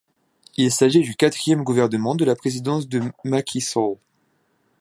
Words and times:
Il 0.57 0.71
s'agit 0.71 1.01
du 1.01 1.15
quatrième 1.15 1.61
gouvernement 1.63 2.15
de 2.15 2.25
la 2.25 2.35
présidence 2.35 2.87
de 2.89 3.01
Macky 3.23 3.61
Sall. 3.61 3.97